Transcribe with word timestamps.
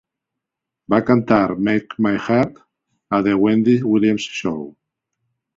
Va 0.93 0.99
cantar 1.09 1.41
"Make 1.67 2.01
My 2.05 2.17
Heart" 2.29 2.57
a 3.19 3.23
"The 3.29 3.37
Wendy 3.45 3.77
Williams 3.93 4.27
Show". 4.43 4.61